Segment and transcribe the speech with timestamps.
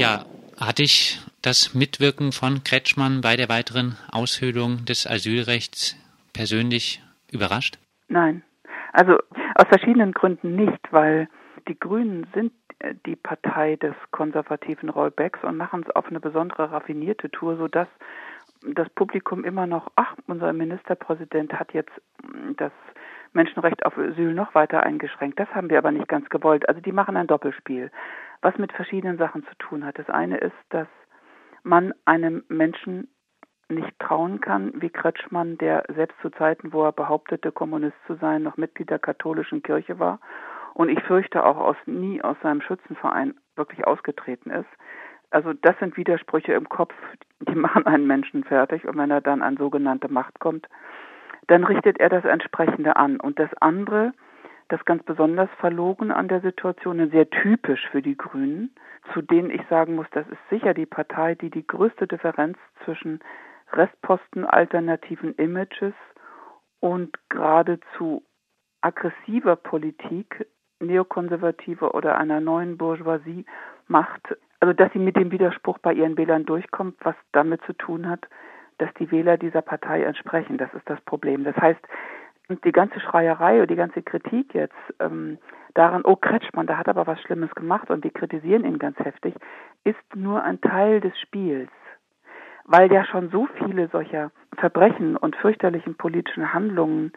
[0.00, 0.24] Ja,
[0.58, 5.94] hatte ich das Mitwirken von Kretschmann bei der weiteren Aushöhlung des Asylrechts
[6.32, 7.78] persönlich überrascht?
[8.08, 8.42] Nein.
[8.94, 9.18] Also
[9.56, 11.28] aus verschiedenen Gründen nicht, weil
[11.68, 12.52] die Grünen sind
[13.04, 17.88] die Partei des konservativen Rollbacks und machen es auf eine besondere raffinierte Tour, sodass
[18.62, 21.92] das Publikum immer noch, ach, unser Ministerpräsident hat jetzt
[22.56, 22.72] das
[23.34, 25.38] Menschenrecht auf Asyl noch weiter eingeschränkt.
[25.38, 26.68] Das haben wir aber nicht ganz gewollt.
[26.68, 27.90] Also die machen ein Doppelspiel,
[28.42, 29.98] was mit verschiedenen Sachen zu tun hat.
[29.98, 30.88] Das eine ist, dass
[31.62, 33.08] man einem Menschen
[33.68, 38.42] nicht trauen kann, wie Kretschmann, der selbst zu Zeiten, wo er behauptete, Kommunist zu sein,
[38.42, 40.18] noch Mitglied der katholischen Kirche war
[40.74, 44.68] und ich fürchte auch aus, nie aus seinem Schützenverein wirklich ausgetreten ist.
[45.30, 46.94] Also das sind Widersprüche im Kopf,
[47.40, 50.68] die machen einen Menschen fertig und wenn er dann an sogenannte Macht kommt,
[51.46, 53.18] dann richtet er das entsprechende an.
[53.18, 54.12] Und das andere,
[54.70, 58.74] das ganz besonders verlogen an der Situation und sehr typisch für die Grünen,
[59.12, 63.20] zu denen ich sagen muss, das ist sicher die Partei, die die größte Differenz zwischen
[63.72, 65.94] Restposten alternativen Images
[66.80, 68.22] und geradezu
[68.80, 70.46] aggressiver Politik
[70.80, 73.44] neokonservativer oder einer neuen Bourgeoisie
[73.86, 78.08] macht, also dass sie mit dem Widerspruch bei ihren Wählern durchkommt, was damit zu tun
[78.08, 78.26] hat,
[78.78, 80.56] dass die Wähler dieser Partei entsprechen.
[80.56, 81.44] Das ist das Problem.
[81.44, 81.80] Das heißt,
[82.64, 85.38] die ganze Schreierei und die ganze Kritik jetzt ähm,
[85.74, 89.34] daran, oh Kretschmann, da hat aber was Schlimmes gemacht und die kritisieren ihn ganz heftig,
[89.84, 91.70] ist nur ein Teil des Spiels.
[92.64, 97.12] Weil ja schon so viele solcher Verbrechen und fürchterlichen politischen Handlungen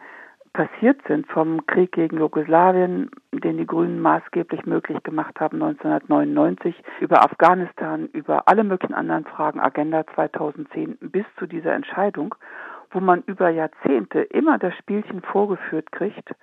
[0.54, 7.24] passiert sind, vom Krieg gegen Jugoslawien, den die Grünen maßgeblich möglich gemacht haben 1999, über
[7.24, 12.36] Afghanistan, über alle möglichen anderen Fragen, Agenda 2010 bis zu dieser Entscheidung,
[12.94, 16.34] wo man über Jahrzehnte immer das Spielchen vorgeführt kriegt,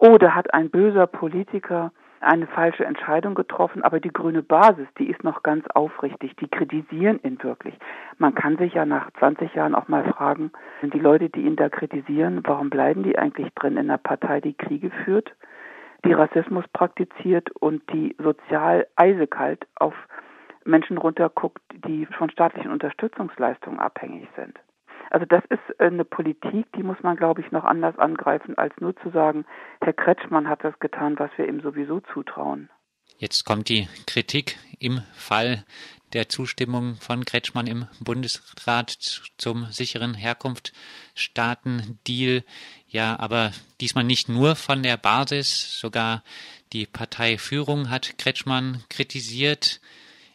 [0.00, 5.22] da hat ein böser Politiker eine falsche Entscheidung getroffen, aber die grüne Basis, die ist
[5.22, 7.74] noch ganz aufrichtig, die kritisieren ihn wirklich.
[8.18, 10.50] Man kann sich ja nach 20 Jahren auch mal fragen,
[10.82, 14.54] die Leute, die ihn da kritisieren, warum bleiben die eigentlich drin in einer Partei, die
[14.54, 15.32] Kriege führt,
[16.04, 19.94] die Rassismus praktiziert und die sozial eisekalt auf
[20.64, 24.58] Menschen runterguckt, die von staatlichen Unterstützungsleistungen abhängig sind.
[25.10, 28.94] Also das ist eine Politik, die muss man, glaube ich, noch anders angreifen, als nur
[28.96, 29.46] zu sagen,
[29.80, 32.68] Herr Kretschmann hat das getan, was wir ihm sowieso zutrauen.
[33.16, 35.64] Jetzt kommt die Kritik im Fall
[36.12, 38.90] der Zustimmung von Kretschmann im Bundesrat
[39.36, 42.44] zum sicheren Herkunftsstaaten-Deal.
[42.86, 46.22] Ja, aber diesmal nicht nur von der Basis, sogar
[46.72, 49.80] die Parteiführung hat Kretschmann kritisiert.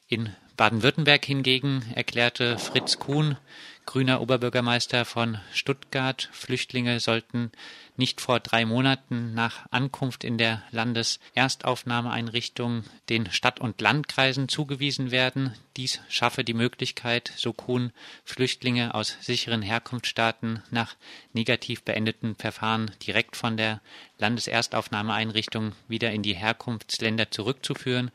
[0.07, 3.37] In Baden-Württemberg hingegen erklärte Fritz Kuhn,
[3.85, 6.29] grüner Oberbürgermeister von Stuttgart.
[6.31, 7.51] Flüchtlinge sollten
[7.97, 15.53] nicht vor drei Monaten nach Ankunft in der Landeserstaufnahmeeinrichtung den Stadt- und Landkreisen zugewiesen werden.
[15.77, 17.91] Dies schaffe die Möglichkeit, so Kuhn,
[18.23, 20.95] Flüchtlinge aus sicheren Herkunftsstaaten nach
[21.33, 23.81] negativ beendeten Verfahren direkt von der
[24.17, 28.11] Landeserstaufnahmeeinrichtung wieder in die Herkunftsländer zurückzuführen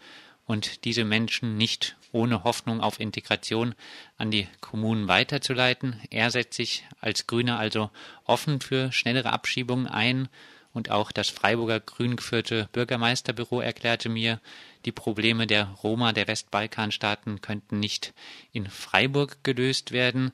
[0.47, 3.75] und diese Menschen nicht ohne Hoffnung auf Integration
[4.17, 6.01] an die Kommunen weiterzuleiten.
[6.11, 7.91] Er setzt sich als Grüner also
[8.25, 10.29] offen für schnellere Abschiebungen ein
[10.73, 14.41] und auch das Freiburger grün geführte Bürgermeisterbüro erklärte mir,
[14.85, 18.15] die Probleme der Roma der Westbalkanstaaten könnten nicht
[18.53, 20.33] in Freiburg gelöst werden.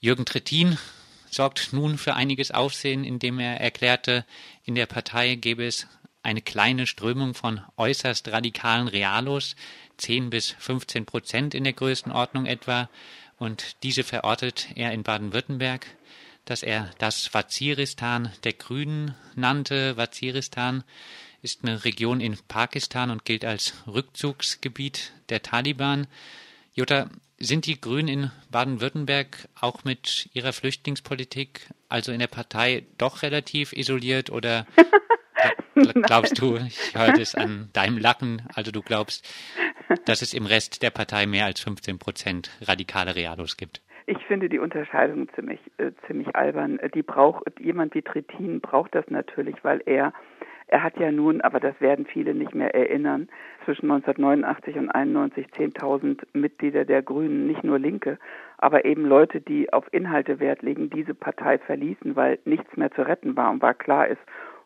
[0.00, 0.78] Jürgen Trittin
[1.30, 4.26] sorgt nun für einiges Aufsehen, indem er erklärte,
[4.64, 5.86] in der Partei gäbe es
[6.22, 9.56] eine kleine Strömung von äußerst radikalen Realos,
[9.96, 12.88] 10 bis 15 Prozent in der Größenordnung etwa,
[13.38, 15.86] und diese verortet er in Baden-Württemberg,
[16.44, 19.96] dass er das Waziristan der Grünen nannte.
[19.96, 20.84] Waziristan
[21.40, 26.06] ist eine Region in Pakistan und gilt als Rückzugsgebiet der Taliban.
[26.74, 33.22] Jutta, sind die Grünen in Baden-Württemberg auch mit ihrer Flüchtlingspolitik, also in der Partei, doch
[33.22, 34.66] relativ isoliert oder
[36.02, 39.26] glaubst du, ich höre das an deinem Lachen, also du glaubst,
[40.06, 43.82] dass es im Rest der Partei mehr als 15 Prozent radikale Realos gibt?
[44.06, 46.80] Ich finde die Unterscheidung ziemlich, äh, ziemlich albern.
[46.94, 50.12] Die braucht, jemand wie Trittin braucht das natürlich, weil er,
[50.66, 53.28] er hat ja nun, aber das werden viele nicht mehr erinnern,
[53.64, 58.18] zwischen 1989 und 91 10.000 Mitglieder der Grünen, nicht nur Linke,
[58.58, 63.02] aber eben Leute, die auf Inhalte Wert legen, diese Partei verließen, weil nichts mehr zu
[63.02, 64.22] retten war und war klar ist,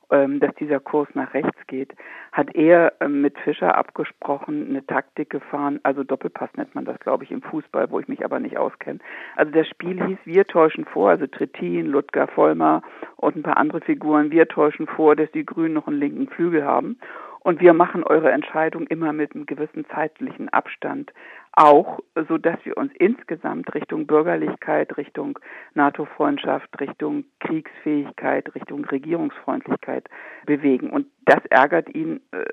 [0.08, 1.92] dass dieser Kurs nach rechts geht,
[2.32, 7.24] hat er ähm, mit Fischer abgesprochen, eine Taktik gefahren, also Doppelpass nennt man das, glaube
[7.24, 9.00] ich, im Fußball, wo ich mich aber nicht auskenne.
[9.36, 12.82] Also das Spiel hieß Wir täuschen vor, also Trittin, Ludger Vollmer
[13.16, 16.64] und ein paar andere Figuren, wir täuschen vor, dass die Grünen noch einen linken Flügel
[16.64, 16.98] haben.
[17.40, 21.12] Und wir machen eure Entscheidung immer mit einem gewissen zeitlichen Abstand
[21.56, 25.38] auch, so dass wir uns insgesamt Richtung Bürgerlichkeit, Richtung
[25.74, 30.08] NATO-Freundschaft, Richtung Kriegsfähigkeit, Richtung Regierungsfreundlichkeit
[30.44, 30.90] bewegen.
[30.90, 32.44] Und das ärgert ihn, äh,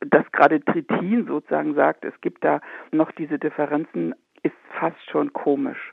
[0.00, 2.60] dass gerade Trittin sozusagen sagt, es gibt da
[2.90, 5.92] noch diese Differenzen, ist fast schon komisch.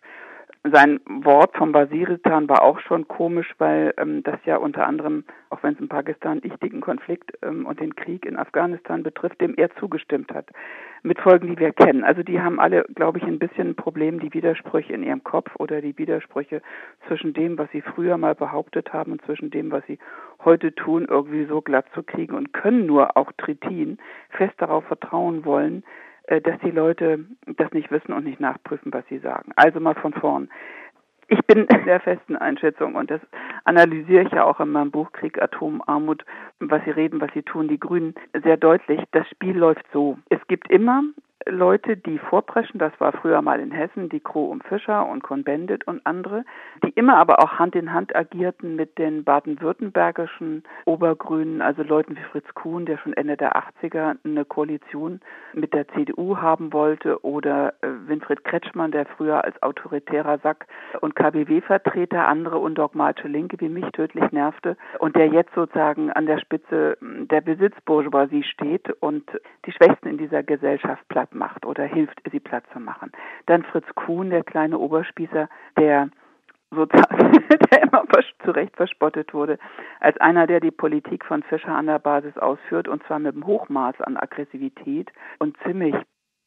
[0.72, 5.62] Sein Wort vom Basiritan war auch schon komisch, weil ähm, das ja unter anderem, auch
[5.62, 9.70] wenn es im Pakistan wichtigen Konflikt ähm, und den Krieg in Afghanistan betrifft, dem er
[9.76, 10.48] zugestimmt hat.
[11.04, 12.04] Mit Folgen, die wir kennen.
[12.04, 15.52] Also die haben alle, glaube ich, ein bisschen ein Problem, die Widersprüche in ihrem Kopf
[15.60, 16.64] oder die Widersprüche
[17.08, 20.00] zwischen dem, was sie früher mal behauptet haben und zwischen dem, was sie
[20.44, 25.46] heute tun, irgendwie so glatt zu kriegen und können nur auch Trittin fest darauf vertrauen
[25.46, 25.84] wollen,
[26.28, 29.52] dass die Leute das nicht wissen und nicht nachprüfen, was sie sagen.
[29.56, 30.50] Also mal von vorn.
[31.28, 33.22] Ich bin der festen Einschätzung und das
[33.64, 36.24] analysiere ich ja auch in meinem Buch Krieg, Atom, Armut,
[36.60, 39.02] was sie reden, was sie tun, die Grünen, sehr deutlich.
[39.12, 40.18] Das Spiel läuft so.
[40.30, 41.04] Es gibt immer
[41.48, 45.88] Leute, die vorpreschen, das war früher mal in Hessen, die Kroh und Fischer und Cohn-Bendit
[45.88, 46.44] und andere,
[46.84, 52.24] die immer aber auch Hand in Hand agierten mit den baden-württembergischen Obergrünen, also Leuten wie
[52.32, 55.20] Fritz Kuhn, der schon Ende der 80er eine Koalition
[55.54, 60.66] mit der CDU haben wollte, oder äh, Winfried Kretschmann, der früher als autoritärer Sack
[61.02, 66.40] und KBW-Vertreter andere undogmatische Linke wie mich tödlich nervte und der jetzt sozusagen an der
[66.40, 69.24] Spitze der Besitzbourgeoisie steht und
[69.66, 73.12] die Schwächsten in dieser Gesellschaft platt macht oder hilft, sie platt zu machen.
[73.46, 76.10] Dann Fritz Kuhn, der kleine Oberspießer, der
[76.72, 77.32] sozusagen,
[77.72, 78.06] der immer
[78.44, 79.58] zu Recht verspottet wurde,
[80.00, 83.46] als einer, der die Politik von Fischer an der Basis ausführt, und zwar mit einem
[83.46, 85.96] Hochmaß an Aggressivität und ziemlich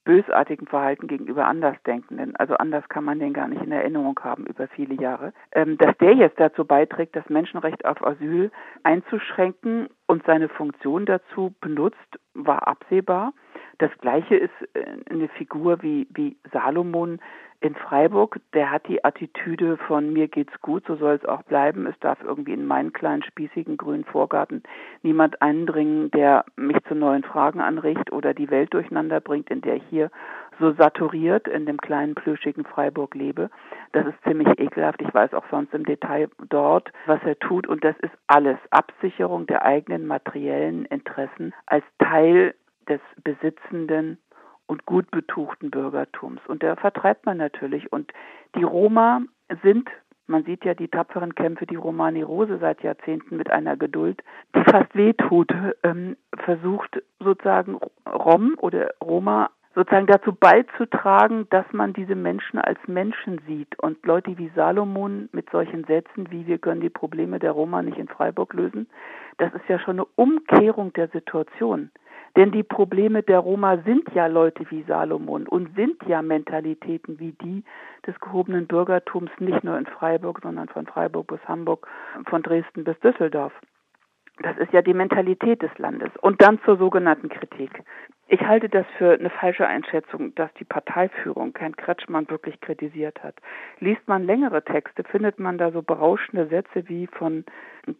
[0.04, 4.66] bösartigen Verhalten gegenüber Andersdenkenden, also anders kann man den gar nicht in Erinnerung haben über
[4.68, 8.50] viele Jahre, ähm, dass der jetzt dazu beiträgt, das Menschenrecht auf Asyl
[8.84, 13.34] einzuschränken und seine Funktion dazu benutzt, war absehbar.
[13.78, 17.20] Das gleiche ist äh, eine Figur wie, wie Salomon
[17.60, 18.40] in Freiburg.
[18.54, 21.86] Der hat die Attitüde von mir geht's gut, so soll es auch bleiben.
[21.86, 24.62] Es darf irgendwie in meinen kleinen spießigen grünen Vorgarten
[25.02, 29.76] niemand eindringen, der mich zu neuen Fragen anregt oder die Welt durcheinander bringt, in der
[29.76, 30.10] ich hier
[30.60, 33.50] so saturiert in dem kleinen plüschigen Freiburg lebe.
[33.92, 35.00] Das ist ziemlich ekelhaft.
[35.02, 37.68] Ich weiß auch sonst im Detail dort, was er tut.
[37.68, 42.54] Und das ist alles Absicherung der eigenen materiellen Interessen als Teil
[42.88, 44.18] des besitzenden
[44.66, 46.40] und gut betuchten Bürgertums.
[46.46, 47.90] Und der vertreibt man natürlich.
[47.92, 48.12] Und
[48.54, 49.22] die Roma
[49.62, 49.88] sind,
[50.26, 54.22] man sieht ja die tapferen Kämpfe, die Romani Rose seit Jahrzehnten mit einer Geduld,
[54.54, 55.52] die fast wehtut,
[55.82, 63.40] ähm, versucht sozusagen Rom oder Roma sozusagen dazu beizutragen, dass man diese Menschen als Menschen
[63.46, 63.78] sieht.
[63.78, 67.96] Und Leute wie Salomon mit solchen Sätzen wie wir können die Probleme der Roma nicht
[67.96, 68.88] in Freiburg lösen,
[69.38, 71.90] das ist ja schon eine Umkehrung der Situation.
[72.38, 77.32] Denn die Probleme der Roma sind ja Leute wie Salomon und sind ja Mentalitäten wie
[77.32, 77.64] die
[78.06, 81.88] des gehobenen Bürgertums, nicht nur in Freiburg, sondern von Freiburg bis Hamburg,
[82.30, 83.52] von Dresden bis Düsseldorf.
[84.42, 86.10] Das ist ja die Mentalität des Landes.
[86.20, 87.82] Und dann zur sogenannten Kritik.
[88.30, 93.34] Ich halte das für eine falsche Einschätzung, dass die Parteiführung Herrn Kretschmann wirklich kritisiert hat.
[93.80, 97.46] Liest man längere Texte, findet man da so berauschende Sätze wie von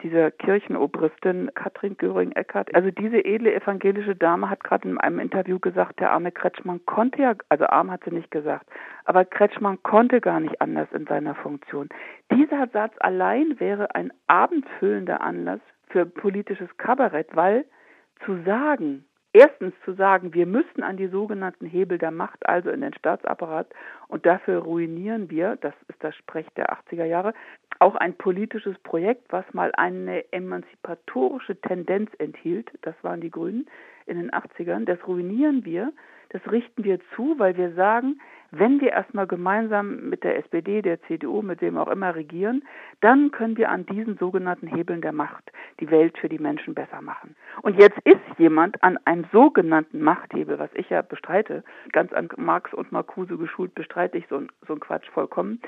[0.02, 2.75] dieser Kirchenobristin Katrin Göring-Eckardt.
[2.75, 7.23] Also diese edle evangelische Dame hat gerade in einem Interview gesagt, der arme Kretschmann konnte
[7.23, 8.67] ja, also arm hat sie nicht gesagt,
[9.06, 11.88] aber Kretschmann konnte gar nicht anders in seiner Funktion.
[12.30, 17.64] Dieser Satz allein wäre ein abendfüllender Anlass für politisches Kabarett, weil
[18.25, 22.80] zu sagen, erstens zu sagen, wir müssen an die sogenannten Hebel der Macht, also in
[22.80, 23.68] den Staatsapparat,
[24.09, 27.35] und dafür ruinieren wir, das ist das Sprech der 80er Jahre,
[27.78, 33.66] auch ein politisches Projekt, was mal eine emanzipatorische Tendenz enthielt, das waren die Grünen
[34.07, 35.92] in den 80ern, das ruinieren wir,
[36.30, 41.00] das richten wir zu, weil wir sagen, wenn wir erstmal gemeinsam mit der SPD, der
[41.02, 42.64] CDU, mit wem auch immer regieren,
[43.00, 47.02] dann können wir an diesen sogenannten Hebeln der Macht die Welt für die Menschen besser
[47.02, 47.37] machen.
[47.62, 51.62] Und jetzt ist jemand an einem sogenannten Machthebel, was ich ja bestreite,
[51.93, 55.61] ganz an Marx und Marcuse geschult bestreite ich so, so ein Quatsch vollkommen,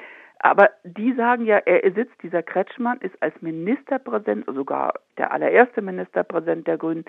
[0.42, 6.66] aber die sagen ja, er sitzt, dieser Kretschmann ist als Ministerpräsident, sogar der allererste Ministerpräsident
[6.66, 7.04] der Grünen,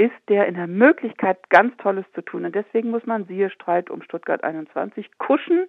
[0.00, 2.46] ist der in der Möglichkeit, ganz Tolles zu tun.
[2.46, 5.66] Und deswegen muss man, siehe Streit um Stuttgart 21, kuschen,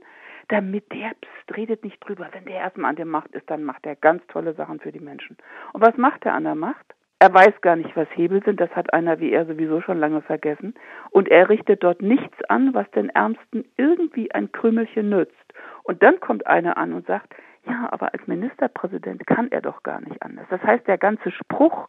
[0.47, 2.29] damit der, pst, redet nicht drüber.
[2.31, 5.01] Wenn der erstmal an der Macht ist, dann macht er ganz tolle Sachen für die
[5.01, 5.35] Menschen.
[5.73, 6.95] Und was macht er an der Macht?
[7.19, 10.21] Er weiß gar nicht, was Hebel sind, das hat einer wie er sowieso schon lange
[10.21, 10.75] vergessen.
[11.09, 15.35] Und er richtet dort nichts an, was den Ärmsten irgendwie ein Krümelchen nützt.
[15.83, 17.35] Und dann kommt einer an und sagt,
[17.65, 20.47] Ja, aber als Ministerpräsident kann er doch gar nicht anders.
[20.49, 21.87] Das heißt, der ganze Spruch,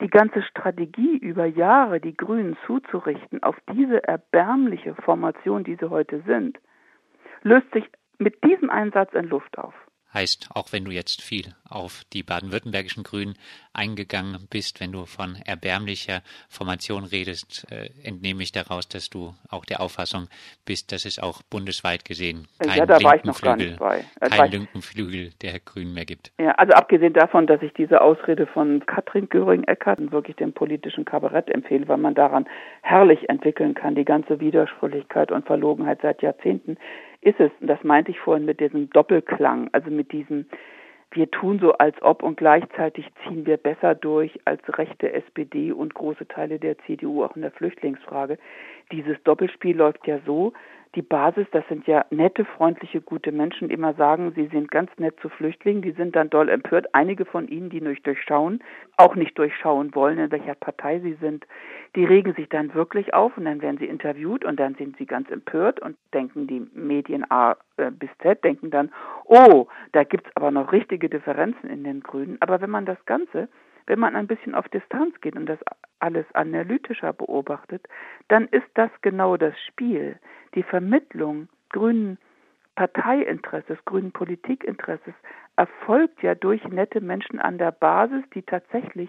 [0.00, 6.22] die ganze Strategie über Jahre, die Grünen zuzurichten auf diese erbärmliche Formation, die sie heute
[6.26, 6.58] sind,
[7.42, 9.74] löst sich mit diesem Einsatz in Luft auf.
[10.14, 13.34] Heißt, auch wenn du jetzt viel auf die baden-württembergischen Grünen
[13.72, 19.64] eingegangen bist, wenn du von erbärmlicher Formation redest, äh, entnehme ich daraus, dass du auch
[19.64, 20.28] der Auffassung
[20.64, 23.76] bist, dass es auch bundesweit gesehen keinen ja, linken Flügel,
[24.20, 26.32] keinen linken Flügel der Grünen mehr gibt.
[26.38, 31.50] Ja, also abgesehen davon, dass ich diese Ausrede von Katrin Göring-Eckardt wirklich dem politischen Kabarett
[31.50, 32.46] empfehle, weil man daran
[32.82, 36.76] herrlich entwickeln kann, die ganze Widersprüchlichkeit und Verlogenheit seit Jahrzehnten
[37.24, 40.46] ist es, und das meinte ich vorhin mit diesem Doppelklang, also mit diesem,
[41.10, 45.94] wir tun so als ob und gleichzeitig ziehen wir besser durch als rechte SPD und
[45.94, 48.38] große Teile der CDU auch in der Flüchtlingsfrage.
[48.92, 50.52] Dieses Doppelspiel läuft ja so,
[50.94, 54.90] die Basis, das sind ja nette, freundliche, gute Menschen, die immer sagen, sie sind ganz
[54.98, 56.94] nett zu Flüchtlingen, die sind dann doll empört.
[56.94, 58.62] Einige von ihnen, die nicht durchschauen,
[58.96, 61.46] auch nicht durchschauen wollen, in welcher Partei sie sind,
[61.96, 65.06] die regen sich dann wirklich auf und dann werden sie interviewt und dann sind sie
[65.06, 68.90] ganz empört und denken die Medien A äh, bis Z, denken dann,
[69.24, 72.36] oh, da gibt's aber noch richtige Differenzen in den Grünen.
[72.40, 73.48] Aber wenn man das Ganze
[73.86, 75.58] wenn man ein bisschen auf Distanz geht und das
[75.98, 77.86] alles analytischer beobachtet,
[78.28, 80.18] dann ist das genau das Spiel,
[80.54, 82.18] die Vermittlung grünen
[82.76, 85.14] Parteiinteresses, grünen Politikinteresses
[85.56, 89.08] erfolgt ja durch nette Menschen an der Basis, die tatsächlich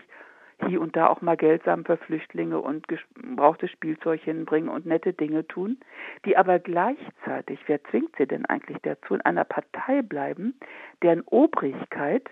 [0.68, 5.46] hier und da auch mal geldsam für Flüchtlinge und gebrauchtes Spielzeug hinbringen und nette Dinge
[5.48, 5.78] tun,
[6.24, 10.58] die aber gleichzeitig, wer zwingt sie denn eigentlich dazu, in einer Partei bleiben,
[11.02, 12.30] deren Obrigkeit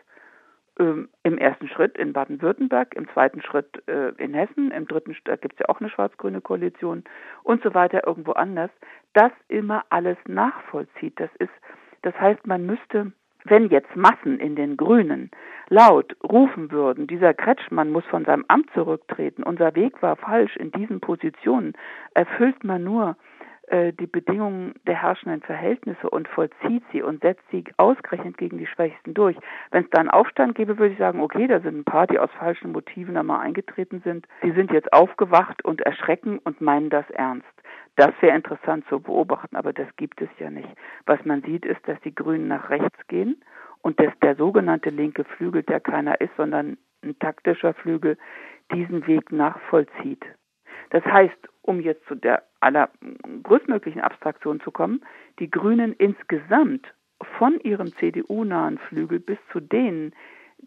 [0.79, 5.41] ähm, im ersten Schritt in Baden-Württemberg, im zweiten Schritt äh, in Hessen, im dritten Schritt
[5.41, 7.03] gibt es ja auch eine schwarz-grüne Koalition
[7.43, 8.71] und so weiter irgendwo anders,
[9.13, 11.19] das immer alles nachvollzieht.
[11.19, 11.51] Das ist,
[12.01, 13.11] das heißt, man müsste,
[13.45, 15.29] wenn jetzt Massen in den Grünen
[15.69, 20.71] laut rufen würden, dieser Kretschmann muss von seinem Amt zurücktreten, unser Weg war falsch in
[20.71, 21.73] diesen Positionen,
[22.13, 23.15] erfüllt man nur
[23.73, 29.15] die Bedingungen der herrschenden Verhältnisse und vollzieht sie und setzt sie ausgerechnet gegen die Schwächsten
[29.15, 29.35] durch.
[29.71, 32.19] Wenn es da einen Aufstand gäbe, würde ich sagen, okay, da sind ein paar, die
[32.19, 34.27] aus falschen Motiven einmal eingetreten sind.
[34.43, 37.47] Die sind jetzt aufgewacht und erschrecken und meinen das ernst.
[37.95, 40.69] Das wäre interessant zu beobachten, aber das gibt es ja nicht.
[41.05, 43.43] Was man sieht, ist, dass die Grünen nach rechts gehen
[43.81, 48.17] und dass der sogenannte linke Flügel, der keiner ist, sondern ein taktischer Flügel,
[48.71, 50.23] diesen Weg nachvollzieht.
[50.89, 55.01] Das heißt, um jetzt zu der allergrößtmöglichen Abstraktion zu kommen,
[55.39, 56.87] die Grünen insgesamt
[57.37, 60.13] von ihrem CDU-nahen Flügel bis zu denen,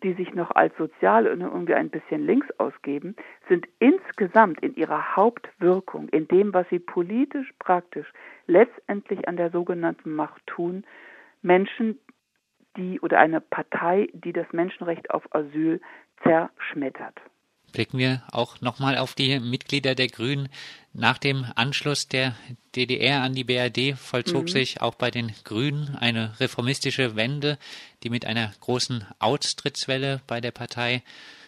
[0.03, 3.17] die sich noch als sozial und irgendwie ein bisschen links ausgeben,
[3.49, 8.07] sind insgesamt in ihrer Hauptwirkung, in dem, was sie politisch praktisch
[8.47, 10.85] letztendlich an der sogenannten Macht tun,
[11.43, 11.99] Menschen,
[12.77, 15.81] die oder eine Partei, die das Menschenrecht auf Asyl
[16.23, 17.21] zerschmettert
[17.77, 20.49] blicken wir auch nochmal auf die Mitglieder der Grünen.
[20.99, 22.33] Nach dem Anschluss der
[22.75, 24.49] DDR an die BRD vollzog mhm.
[24.49, 27.59] sich auch bei den Grünen eine reformistische Wende,
[28.03, 31.03] die mit einer großen Austrittswelle bei der Partei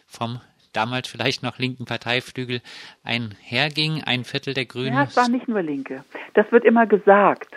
[0.06, 0.40] vom
[0.74, 2.60] damals vielleicht noch linken Parteiflügel
[3.04, 4.02] einherging.
[4.04, 4.92] Ein Viertel der Grünen.
[4.92, 6.04] Ja, es war nicht nur Linke.
[6.34, 7.48] Das wird immer gesagt.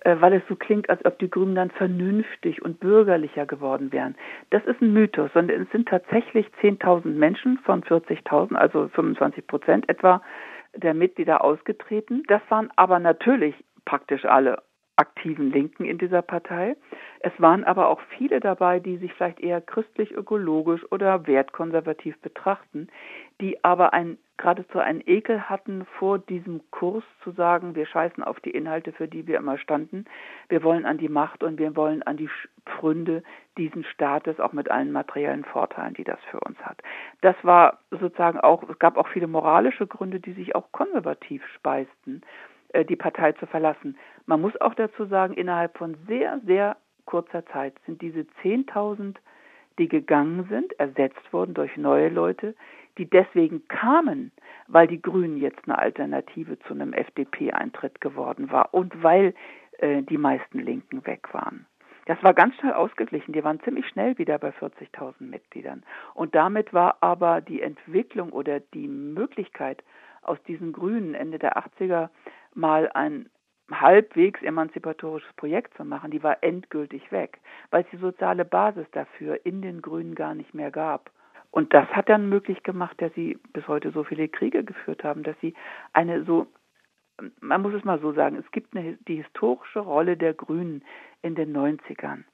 [0.00, 4.14] Äh, weil es so klingt, als ob die Grünen dann vernünftig und bürgerlicher geworden wären.
[4.50, 9.88] Das ist ein Mythos, sondern es sind tatsächlich 10.000 Menschen von 40.000, also 25 Prozent
[9.88, 10.22] etwa
[10.80, 12.22] der Mitglieder ausgetreten.
[12.28, 13.54] Das waren aber natürlich
[13.84, 14.62] praktisch alle
[14.96, 16.76] aktiven Linken in dieser Partei.
[17.20, 22.88] Es waren aber auch viele dabei, die sich vielleicht eher christlich-ökologisch oder wertkonservativ betrachten,
[23.40, 28.40] die aber ein, geradezu einen Ekel hatten vor diesem Kurs zu sagen, wir scheißen auf
[28.40, 30.04] die Inhalte, für die wir immer standen.
[30.48, 32.30] Wir wollen an die Macht und wir wollen an die
[32.66, 33.22] Pfründe
[33.56, 36.80] diesen Staates, auch mit allen materiellen Vorteilen, die das für uns hat.
[37.20, 42.22] Das war sozusagen auch, es gab auch viele moralische Gründe, die sich auch konservativ speisten
[42.72, 43.96] äh, die Partei zu verlassen.
[44.26, 46.76] Man muss auch dazu sagen, innerhalb von sehr, sehr
[47.06, 49.16] kurzer Zeit sind diese 10.000,
[49.78, 52.54] die gegangen sind, ersetzt worden durch neue Leute,
[52.98, 54.32] die deswegen kamen,
[54.66, 59.34] weil die Grünen jetzt eine Alternative zu einem FDP-Eintritt geworden war und weil
[59.78, 61.66] äh, die meisten Linken weg waren.
[62.06, 63.32] Das war ganz schnell ausgeglichen.
[63.32, 65.82] Die waren ziemlich schnell wieder bei 40.000 Mitgliedern.
[66.14, 69.84] Und damit war aber die Entwicklung oder die Möglichkeit,
[70.22, 72.08] aus diesen Grünen Ende der 80er
[72.54, 73.28] mal ein
[73.70, 77.38] halbwegs emanzipatorisches Projekt zu machen, die war endgültig weg,
[77.70, 81.10] weil es die soziale Basis dafür in den Grünen gar nicht mehr gab.
[81.50, 85.22] Und das hat dann möglich gemacht, dass sie bis heute so viele Kriege geführt haben,
[85.22, 85.54] dass sie
[85.92, 86.46] eine so,
[87.40, 90.84] man muss es mal so sagen, es gibt eine, die historische Rolle der Grünen
[91.22, 92.24] in den 90ern.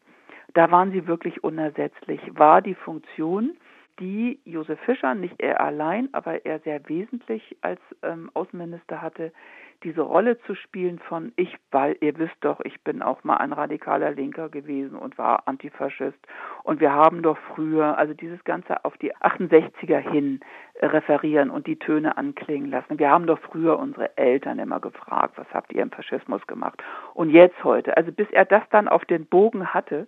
[0.54, 2.21] Da waren sie wirklich unersetzlich.
[2.33, 3.56] War die Funktion,
[4.00, 9.33] die Josef Fischer, nicht er allein, aber er sehr wesentlich als ähm, Außenminister hatte,
[9.82, 13.52] diese Rolle zu spielen von ich, weil ihr wisst doch, ich bin auch mal ein
[13.52, 16.18] radikaler Linker gewesen und war Antifaschist
[16.62, 20.40] und wir haben doch früher, also dieses Ganze auf die 68er hin
[20.80, 22.98] referieren und die Töne anklingen lassen.
[22.98, 26.82] Wir haben doch früher unsere Eltern immer gefragt, was habt ihr im Faschismus gemacht?
[27.14, 30.06] Und jetzt heute, also bis er das dann auf den Bogen hatte,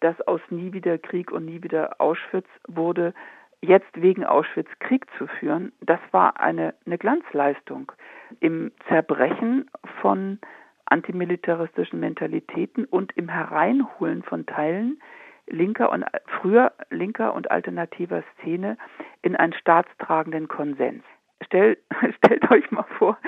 [0.00, 3.14] dass aus nie wieder Krieg und nie wieder Auschwitz wurde,
[3.60, 7.92] jetzt wegen Auschwitz Krieg zu führen, das war eine, eine Glanzleistung
[8.40, 10.38] im Zerbrechen von
[10.86, 15.00] antimilitaristischen Mentalitäten und im Hereinholen von Teilen
[15.46, 16.04] linker und
[16.40, 18.76] früher linker und alternativer Szene
[19.22, 21.04] in einen staatstragenden Konsens.
[21.44, 21.78] Stell,
[22.16, 23.18] stellt euch mal vor,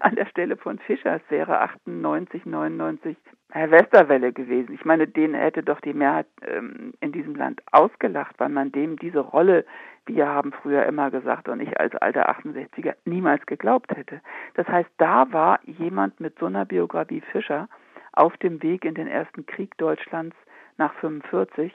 [0.00, 3.16] an der Stelle von Fischers wäre 98, 99
[3.52, 4.74] Herr Westerwelle gewesen.
[4.74, 8.96] Ich meine, den hätte doch die Mehrheit ähm, in diesem Land ausgelacht, weil man dem
[8.96, 9.64] diese Rolle,
[10.06, 14.20] wir haben früher immer gesagt und ich als alter 68er niemals geglaubt hätte.
[14.54, 17.68] Das heißt, da war jemand mit so einer Biografie Fischer
[18.12, 20.36] auf dem Weg in den ersten Krieg Deutschlands
[20.76, 21.72] nach 45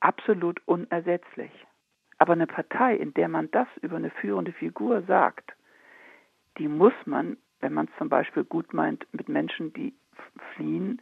[0.00, 1.50] absolut unersetzlich.
[2.18, 5.52] Aber eine Partei, in der man das über eine führende Figur sagt,
[6.58, 9.94] die muss man, wenn man es zum Beispiel gut meint, mit Menschen, die
[10.54, 11.00] fliehen,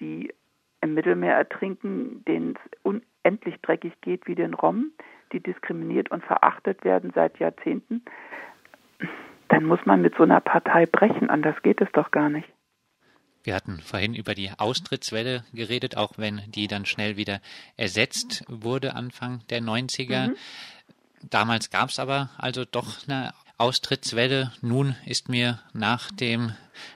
[0.00, 0.34] die
[0.80, 4.90] im Mittelmeer ertrinken, denen es unendlich dreckig geht wie den Rom,
[5.32, 8.02] die diskriminiert und verachtet werden seit Jahrzehnten,
[9.48, 12.51] dann muss man mit so einer Partei brechen, anders geht es doch gar nicht.
[13.44, 17.40] Wir hatten vorhin über die Austrittswelle geredet, auch wenn die dann schnell wieder
[17.76, 20.28] ersetzt wurde Anfang der 90er.
[20.28, 20.36] Mhm.
[21.28, 24.52] Damals gab es aber also doch eine Austrittswelle.
[24.60, 26.52] Nun ist mir nach dem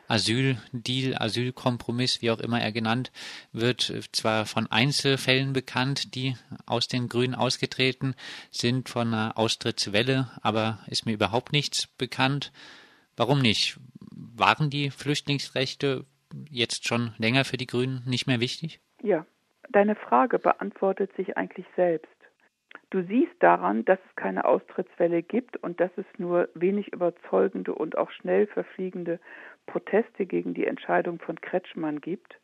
[0.08, 3.12] Asyldeal, Asylkompromiss, wie auch immer er genannt
[3.52, 8.14] wird, zwar von Einzelfällen bekannt, die aus den Grünen ausgetreten
[8.50, 12.52] sind, von einer Austrittswelle, aber ist mir überhaupt nichts bekannt.
[13.16, 13.78] Warum nicht?
[14.10, 16.04] Waren die Flüchtlingsrechte
[16.50, 18.80] jetzt schon länger für die Grünen nicht mehr wichtig?
[19.02, 19.26] Ja,
[19.70, 22.08] deine Frage beantwortet sich eigentlich selbst.
[22.90, 27.98] Du siehst daran, dass es keine Austrittswelle gibt und dass es nur wenig überzeugende und
[27.98, 29.18] auch schnell verfliegende
[29.66, 32.38] Proteste gegen die Entscheidung von Kretschmann gibt,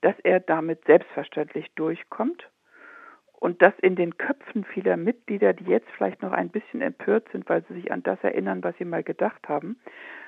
[0.00, 2.48] dass er damit selbstverständlich durchkommt
[3.32, 7.48] und dass in den Köpfen vieler Mitglieder, die jetzt vielleicht noch ein bisschen empört sind,
[7.48, 9.76] weil sie sich an das erinnern, was sie mal gedacht haben,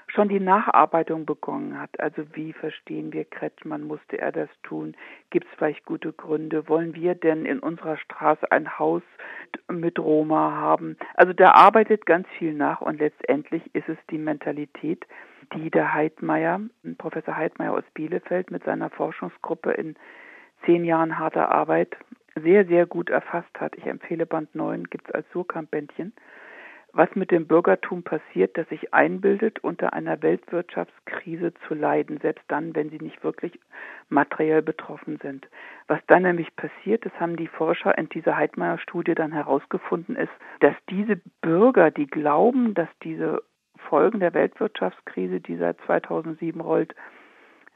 [0.08, 1.98] schon die Nacharbeitung begonnen hat.
[2.00, 3.82] Also wie verstehen wir Kretschmann?
[3.82, 4.96] Musste er das tun?
[5.30, 6.68] Gibt es vielleicht gute Gründe?
[6.68, 9.02] Wollen wir denn in unserer Straße ein Haus
[9.68, 10.96] mit Roma haben?
[11.14, 15.04] Also da arbeitet ganz viel nach und letztendlich ist es die Mentalität,
[15.54, 16.60] die der Heidmeier,
[16.98, 19.96] Professor Heidmeier aus Bielefeld mit seiner Forschungsgruppe in
[20.64, 21.96] zehn Jahren harter Arbeit
[22.34, 23.76] sehr, sehr gut erfasst hat.
[23.76, 26.12] Ich empfehle Band 9, gibt es als Surkamp-Bändchen
[26.96, 32.74] was mit dem Bürgertum passiert, das sich einbildet, unter einer Weltwirtschaftskrise zu leiden, selbst dann,
[32.74, 33.58] wenn sie nicht wirklich
[34.08, 35.46] materiell betroffen sind.
[35.88, 40.74] Was dann nämlich passiert, das haben die Forscher in dieser Heidmeier-Studie dann herausgefunden, ist, dass
[40.88, 43.42] diese Bürger, die glauben, dass diese
[43.76, 46.94] Folgen der Weltwirtschaftskrise, die seit 2007 rollt,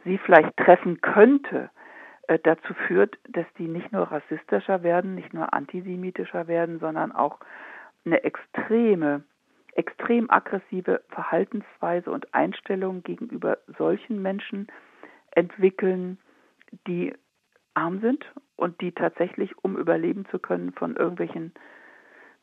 [0.05, 1.71] sie vielleicht treffen könnte,
[2.27, 7.41] äh, dazu führt, dass die nicht nur rassistischer werden, nicht nur antisemitischer werden, sondern auch
[8.05, 9.25] eine extreme,
[9.75, 14.69] extrem aggressive Verhaltensweise und Einstellung gegenüber solchen Menschen
[15.33, 16.19] entwickeln,
[16.87, 17.13] die
[17.75, 18.25] arm sind
[18.57, 21.53] und die tatsächlich, um überleben zu können, von irgendwelchen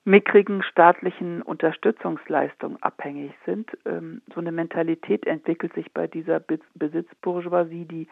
[0.08, 3.70] mickrigen staatlichen Unterstützungsleistungen abhängig sind.
[3.86, 6.40] Ähm, so eine Mentalität entwickelt sich bei dieser
[6.76, 8.08] Besitzbourgeoisie, die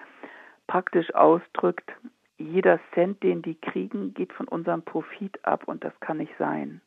[0.67, 1.89] praktisch ausdrückt,
[2.37, 6.81] jeder Cent, den die kriegen, geht von unserem Profit ab und das kann nicht sein.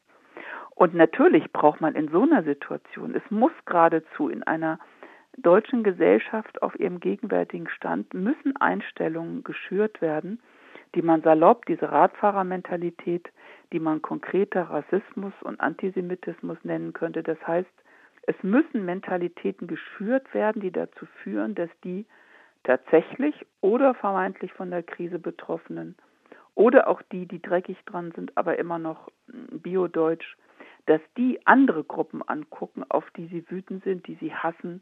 [0.79, 4.79] Und natürlich braucht man in so einer Situation, es muss geradezu in einer
[5.37, 10.41] deutschen Gesellschaft auf ihrem gegenwärtigen Stand, müssen Einstellungen geschürt werden,
[10.95, 13.29] die man salopp, diese Radfahrermentalität,
[13.73, 17.25] die man konkreter Rassismus und Antisemitismus nennen könnte.
[17.25, 17.69] Das heißt,
[18.29, 22.07] es müssen Mentalitäten geschürt werden, die dazu führen, dass die
[22.62, 25.97] tatsächlich oder vermeintlich von der Krise Betroffenen
[26.55, 30.37] oder auch die, die dreckig dran sind, aber immer noch biodeutsch,
[30.88, 34.81] dass die andere Gruppen angucken, auf die sie wütend sind, die sie hassen,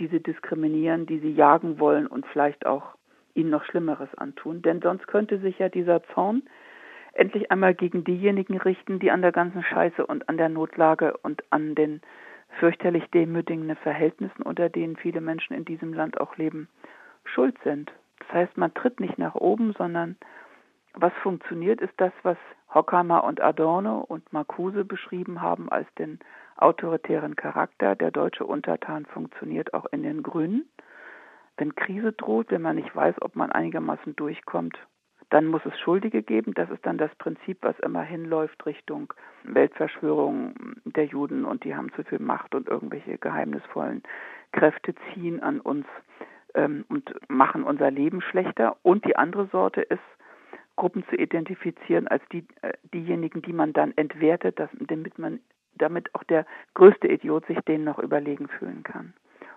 [0.00, 2.96] die sie diskriminieren, die sie jagen wollen und vielleicht auch
[3.34, 4.62] ihnen noch Schlimmeres antun.
[4.62, 6.42] Denn sonst könnte sich ja dieser Zorn
[7.12, 11.44] endlich einmal gegen diejenigen richten, die an der ganzen Scheiße und an der Notlage und
[11.50, 12.00] an den
[12.58, 16.68] fürchterlich demütigenden Verhältnissen, unter denen viele Menschen in diesem Land auch leben,
[17.24, 17.92] schuld sind.
[18.18, 20.16] Das heißt, man tritt nicht nach oben, sondern
[20.94, 22.36] Was funktioniert, ist das, was
[22.72, 26.20] Hockheimer und Adorno und Marcuse beschrieben haben als den
[26.56, 27.96] autoritären Charakter.
[27.96, 30.68] Der deutsche Untertan funktioniert auch in den Grünen.
[31.56, 34.76] Wenn Krise droht, wenn man nicht weiß, ob man einigermaßen durchkommt,
[35.30, 36.54] dann muss es Schuldige geben.
[36.54, 39.12] Das ist dann das Prinzip, was immer hinläuft Richtung
[39.44, 40.54] Weltverschwörung
[40.84, 44.02] der Juden und die haben zu viel Macht und irgendwelche geheimnisvollen
[44.52, 45.86] Kräfte ziehen an uns
[46.54, 48.76] ähm, und machen unser Leben schlechter.
[48.82, 50.00] Und die andere Sorte ist,
[50.76, 55.40] Gruppen zu identifizieren als die, äh, diejenigen, die man dann entwertet, dass, damit man
[55.76, 59.12] damit auch der größte Idiot sich denen noch überlegen fühlen kann.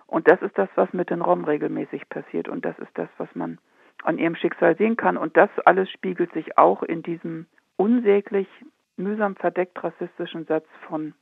[0.06, 3.28] Und das ist das, was mit den Rom regelmäßig passiert und das ist das, was
[3.34, 3.58] man
[4.04, 5.16] an ihrem Schicksal sehen kann.
[5.16, 8.48] Und das alles spiegelt sich auch in diesem unsäglich
[8.96, 11.14] mühsam verdeckt rassistischen Satz von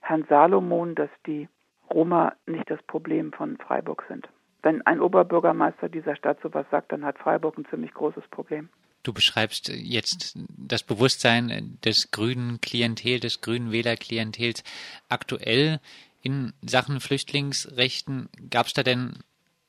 [0.00, 1.48] Herrn Salomon, dass die
[1.90, 4.28] Roma nicht das Problem von Freiburg sind.
[4.62, 8.68] Wenn ein Oberbürgermeister dieser Stadt sowas sagt, dann hat Freiburg ein ziemlich großes Problem.
[9.02, 14.64] Du beschreibst jetzt das Bewusstsein des grünen Klientel, des grünen Wählerklientels.
[15.08, 15.80] Aktuell
[16.22, 19.18] in Sachen Flüchtlingsrechten, gab es da denn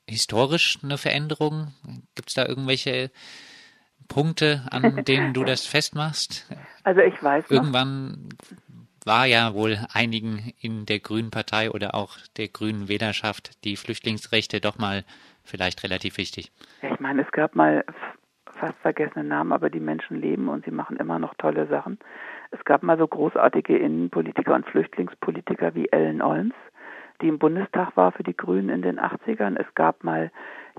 [0.08, 1.72] historisch eine Veränderung?
[2.14, 3.10] Gibt es da irgendwelche
[4.08, 6.46] Punkte, an denen du das festmachst?
[6.82, 7.44] Also ich weiß.
[7.44, 7.50] Noch.
[7.50, 8.28] Irgendwann
[9.04, 14.60] war ja wohl einigen in der Grünen Partei oder auch der Grünen Wählerschaft die Flüchtlingsrechte
[14.60, 15.04] doch mal
[15.44, 16.52] vielleicht relativ wichtig.
[16.82, 17.84] Ich meine, es gab mal
[18.60, 21.98] fast vergessene Namen, aber die Menschen leben und sie machen immer noch tolle Sachen.
[22.50, 26.54] Es gab mal so großartige Innenpolitiker und Flüchtlingspolitiker wie Ellen Olms,
[27.22, 29.58] die im Bundestag war für die Grünen in den 80ern.
[29.58, 30.30] Es gab mal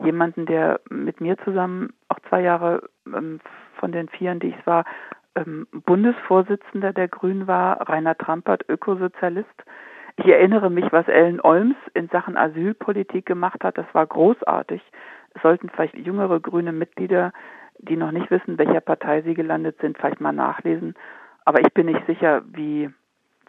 [0.04, 3.40] jemanden, der mit mir zusammen auch zwei Jahre ähm,
[3.76, 4.86] von den Vieren, die ich war,
[5.36, 9.50] ähm, Bundesvorsitzender der Grünen war, Rainer Trampert, Ökosozialist.
[10.18, 13.78] Ich erinnere mich, was Ellen Olms in Sachen Asylpolitik gemacht hat.
[13.78, 14.82] Das war großartig.
[15.34, 17.32] Es sollten vielleicht jüngere grüne Mitglieder
[17.82, 20.96] die noch nicht wissen, welcher Partei sie gelandet sind, vielleicht mal nachlesen.
[21.46, 22.90] Aber ich bin nicht sicher, wie,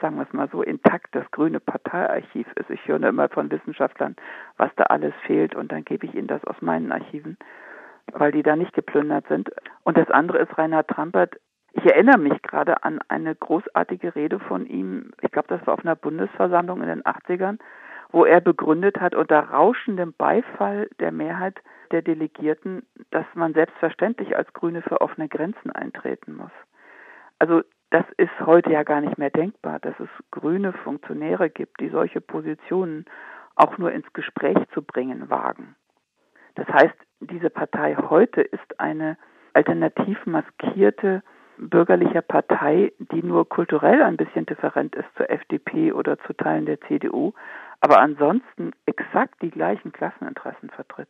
[0.01, 2.71] sagen wir es mal so, intakt das grüne Parteiarchiv ist.
[2.71, 4.17] Ich höre immer von Wissenschaftlern,
[4.57, 7.37] was da alles fehlt und dann gebe ich ihnen das aus meinen Archiven,
[8.13, 9.51] weil die da nicht geplündert sind.
[9.85, 11.37] Und das andere ist Reinhard Trampert.
[11.75, 15.13] Ich erinnere mich gerade an eine großartige Rede von ihm.
[15.21, 17.59] Ich glaube, das war auf einer Bundesversammlung in den 80ern,
[18.13, 21.59] wo er begründet hat unter rauschendem Beifall der Mehrheit,
[21.91, 26.53] der Delegierten, dass man selbstverständlich als Grüne für offene Grenzen eintreten muss.
[27.39, 31.89] Also das ist heute ja gar nicht mehr denkbar, dass es grüne Funktionäre gibt, die
[31.89, 33.05] solche Positionen
[33.57, 35.75] auch nur ins Gespräch zu bringen wagen.
[36.55, 39.19] Das heißt, diese Partei heute ist eine
[39.53, 41.23] alternativ maskierte
[41.59, 46.81] bürgerliche Partei, die nur kulturell ein bisschen different ist zur FDP oder zu Teilen der
[46.83, 47.35] CDU,
[47.83, 51.09] aber ansonsten exakt die gleichen Klasseninteressen vertritt.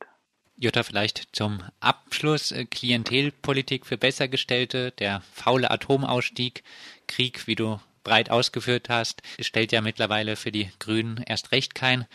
[0.57, 6.63] Jutta, vielleicht zum Abschluss äh, Klientelpolitik für Bessergestellte, der faule Atomausstieg,
[7.07, 12.07] Krieg, wie du breit ausgeführt hast, stellt ja mittlerweile für die Grünen erst recht kein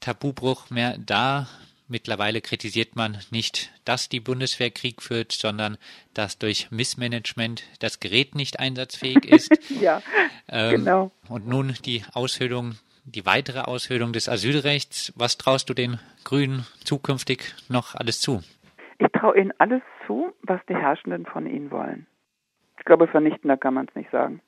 [0.00, 1.48] Tabubruch mehr dar.
[1.86, 5.78] Mittlerweile kritisiert man nicht, dass die Bundeswehr Krieg führt, sondern
[6.12, 9.50] dass durch Missmanagement das Gerät nicht einsatzfähig ist.
[9.80, 10.02] ja,
[10.48, 11.12] ähm, genau.
[11.28, 15.12] Und nun die Aushöhlung die weitere Aushöhlung des Asylrechts.
[15.16, 18.42] Was traust du den Grünen zukünftig noch alles zu?
[18.98, 22.06] Ich traue ihnen alles zu, was die Herrschenden von ihnen wollen.
[22.78, 24.40] Ich glaube, vernichtender kann man es nicht sagen.